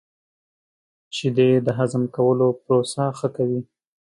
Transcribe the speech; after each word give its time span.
•شیدې 1.15 1.49
د 1.65 1.67
هضم 1.77 2.03
کولو 2.15 2.47
پروسه 2.63 3.03
ښه 3.17 3.27
کوي. 3.35 3.61